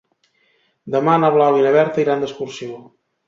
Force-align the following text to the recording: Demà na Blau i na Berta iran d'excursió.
Demà 0.95 1.17
na 1.23 1.29
Blau 1.35 1.59
i 1.59 1.63
na 1.67 1.75
Berta 1.77 2.03
iran 2.05 2.25
d'excursió. 2.25 2.81